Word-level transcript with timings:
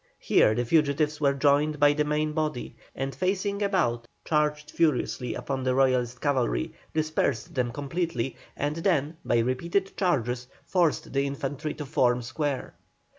Here 0.17 0.55
the 0.55 0.65
fugitives 0.65 1.21
were 1.21 1.35
joined 1.35 1.79
by 1.79 1.93
the 1.93 2.03
main 2.03 2.33
body, 2.33 2.75
and 2.95 3.13
facing 3.13 3.61
about, 3.61 4.07
charged 4.25 4.71
furiously 4.71 5.35
upon 5.35 5.61
the 5.61 5.75
Royalist 5.75 6.19
cavalry, 6.19 6.73
dispersed 6.91 7.53
them 7.53 7.71
completely, 7.71 8.35
and 8.57 8.77
then 8.77 9.17
by 9.23 9.37
repeated 9.37 9.95
charges 9.95 10.47
forced 10.65 11.13
the 11.13 11.27
infantry 11.27 11.75
to 11.75 11.85
form 11.85 12.23
square. 12.23 12.73